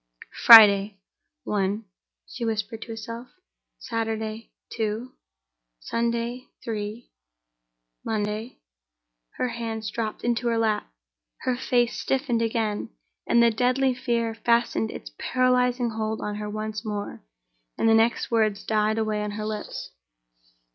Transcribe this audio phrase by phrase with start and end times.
[0.47, 0.97] "Friday,
[1.43, 1.85] one,"
[2.27, 3.27] she whispered to herself;
[3.77, 5.11] "Saturday, two;
[5.79, 7.11] Sunday, three;
[8.03, 8.57] Monday—"
[9.37, 10.91] Her hands dropped into her lap,
[11.41, 12.89] her face stiffened again;
[13.27, 17.21] the deadly fear fastened its paralyzing hold on her once more,
[17.77, 19.91] and the next words died away on her lips.